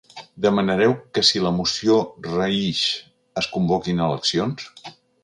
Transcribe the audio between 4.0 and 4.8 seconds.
eleccions?